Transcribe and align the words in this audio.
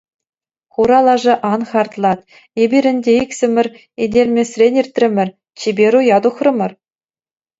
Хура 0.73 0.99
лаша, 1.07 1.35
ан 1.53 1.61
хартлат: 1.69 2.19
эпир 2.61 2.85
ӗнтӗ 2.91 3.11
иксӗмӗр 3.23 3.67
ителмесрен 4.03 4.73
иртрӗмӗр, 4.81 5.29
чиперуя 5.59 6.17
тухрӑмӑр. 6.23 6.71